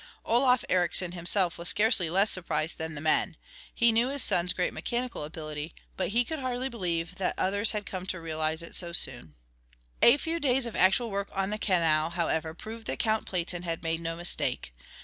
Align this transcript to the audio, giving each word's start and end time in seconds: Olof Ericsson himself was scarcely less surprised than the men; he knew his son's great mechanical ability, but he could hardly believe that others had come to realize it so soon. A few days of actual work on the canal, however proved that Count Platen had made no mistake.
Olof 0.25 0.65
Ericsson 0.67 1.11
himself 1.11 1.59
was 1.59 1.69
scarcely 1.69 2.09
less 2.09 2.31
surprised 2.31 2.79
than 2.79 2.95
the 2.95 3.01
men; 3.01 3.37
he 3.71 3.91
knew 3.91 4.07
his 4.07 4.23
son's 4.23 4.51
great 4.51 4.73
mechanical 4.73 5.23
ability, 5.23 5.75
but 5.95 6.07
he 6.09 6.25
could 6.25 6.39
hardly 6.39 6.69
believe 6.69 7.13
that 7.17 7.35
others 7.37 7.69
had 7.69 7.85
come 7.85 8.07
to 8.07 8.19
realize 8.19 8.63
it 8.63 8.73
so 8.73 8.93
soon. 8.93 9.35
A 10.01 10.17
few 10.17 10.39
days 10.39 10.65
of 10.65 10.75
actual 10.75 11.11
work 11.11 11.29
on 11.33 11.51
the 11.51 11.59
canal, 11.59 12.09
however 12.09 12.55
proved 12.55 12.87
that 12.87 12.97
Count 12.97 13.27
Platen 13.27 13.61
had 13.61 13.83
made 13.83 13.99
no 13.99 14.15
mistake. 14.15 14.73